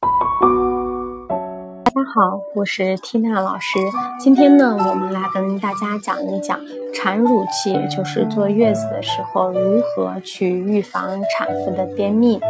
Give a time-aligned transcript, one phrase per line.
[0.00, 0.14] 大家
[2.14, 3.78] 好，我是缇娜老师。
[4.20, 6.58] 今天呢，我们来跟大家讲一讲
[6.94, 12.40] 产乳期，就是坐月子的时候，如何去预防产妇的便秘。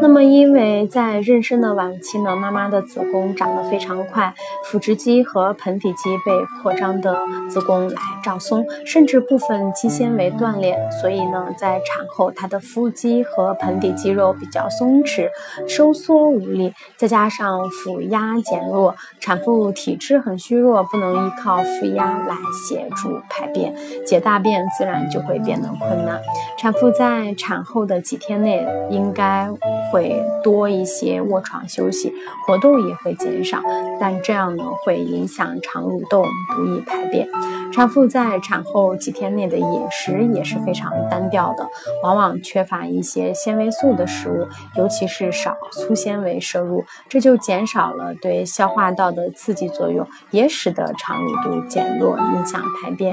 [0.00, 4.32] 那么，因为在妊娠的晚期呢，妈妈的子宫长得非常快，
[4.64, 6.32] 腹直肌和盆底肌被
[6.62, 7.18] 扩张的
[7.48, 15.28] 子宫来照松，甚至部分肌纤维断裂，所以呢，在产后她的腹肌和盆底肌肉比较松弛、
[15.66, 18.94] 收缩无力，再加上腹压减弱。
[19.20, 22.36] 产妇体质很虚弱，不能依靠腹压来
[22.68, 23.74] 协助排便，
[24.04, 26.20] 解大便自然就会变得困难。
[26.58, 29.48] 产妇在产后的几天内应该
[29.90, 32.12] 会多一些卧床休息，
[32.46, 33.62] 活动也会减少，
[33.98, 37.26] 但这样呢会影响肠蠕动，不易排便。
[37.72, 41.66] 产妇在产后几天内的饮食也是非常单调的，
[42.02, 44.46] 往往缺乏一些纤维素的食物，
[44.76, 48.88] 尤其是少粗纤维摄入，这就减少了对消化。
[48.98, 53.12] 道的刺激作用也使得肠蠕度减弱，影响排便。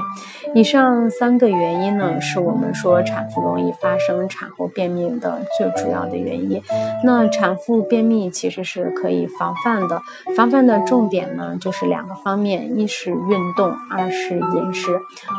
[0.52, 6.55] 以上三个原因呢，是我们说产妇容易发生产后便秘的最主要的原因。
[7.04, 10.00] 那产妇便秘其实是可以防范的，
[10.36, 14.90] 防范的重点呢就是两个方面：一是运动，二是饮食。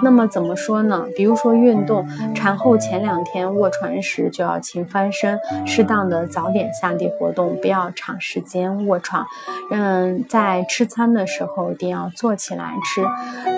[0.04, 1.06] 那么怎么说呢？
[1.16, 9.26] 比如说运动，产后前两天卧床时就要勤翻身，适当的早点下地活动，不要长时间卧床。
[9.72, 10.24] 嗯。
[10.28, 13.06] 在吃餐的时候一定要坐起来吃，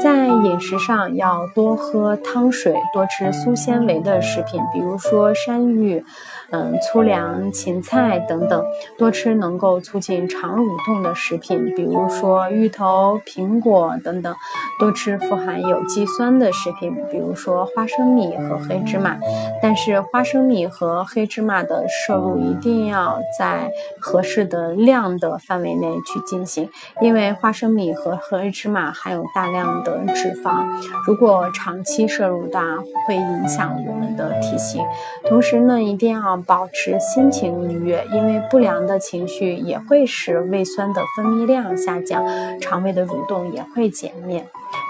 [0.03, 6.03] 在饮食上要多喝汤水，多吃粗纤维的食品，比如说山芋、
[6.51, 8.63] 嗯粗粮、芹菜等等，
[8.97, 14.35] 多吃能够促进肠蠕动的食品，比如说芋头、苹果等等，
[14.79, 19.17] 多吃富含有机酸的食品，比如说花生米和黑芝麻。
[19.61, 26.69] 但是花生米和黑芝麻的摄入一定要在合适的量的范围内去进行。
[27.01, 30.65] 因为花生米和黑芝麻含有大量的脂肪，
[31.05, 32.61] 如果长期摄入大，
[33.07, 34.83] 会影响我们的体型。
[35.27, 42.23] 同时呢，一定要保持心情愉悦，因为不良的情绪也会使胃酸的分泌量下降，
[42.59, 44.43] 肠胃的蠕动也会减慢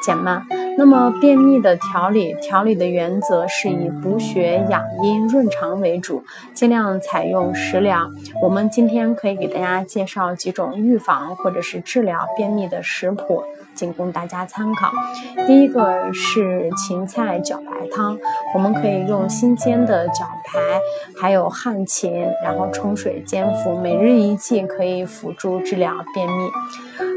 [0.05, 0.45] 减慢。
[0.79, 6.23] 那么便秘的调理，调理的原则是以补血养阴、润肠为主，
[6.53, 8.09] 尽量采用食疗。
[8.41, 13.43] 我们今天可以给大家介绍几种预防或者是治疗便秘的食谱。
[13.75, 14.91] 仅供大家参考。
[15.47, 18.17] 第一个是芹菜茭白汤，
[18.53, 20.23] 我们可以用新鲜的茭
[20.53, 20.59] 白，
[21.21, 26.33] 还有旱芹，然后冲水煎服，每日一剂，可以辅助治疗便秘。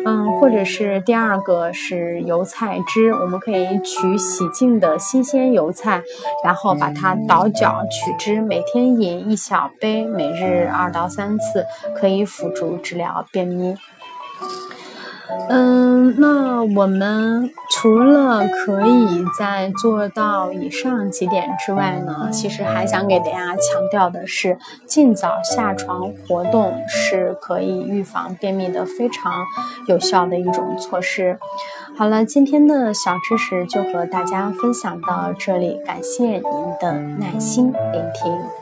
[0.05, 6.03] 嗯，或者是第二个是油菜汁，我们可以可以取洗净的新鲜油菜，
[6.43, 13.75] 然后把它倒搅取汁，每天饮一小杯，每日二到三次，可以辅助治疗便秘。
[15.51, 17.51] 嗯，那我们
[17.83, 24.57] 除了可以在做到以上几点之外呢，其实还想给大家强调的是，
[24.87, 29.33] 尽早下床活动是可以预防便秘的非常
[29.89, 31.37] 有效的一种措施。
[31.99, 36.43] 好了，今天的小知识就和大家分享到这里，感谢您
[36.81, 38.62] 的耐心聆听。